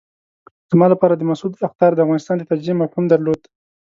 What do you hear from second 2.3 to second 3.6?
د تجزیې مفهوم درلود.